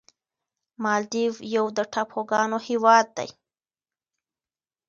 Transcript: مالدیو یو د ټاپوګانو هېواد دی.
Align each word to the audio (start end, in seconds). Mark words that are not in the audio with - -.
مالدیو 0.83 1.33
یو 1.55 1.65
د 1.77 1.79
ټاپوګانو 1.93 2.57
هېواد 2.67 3.07
دی. 3.17 3.29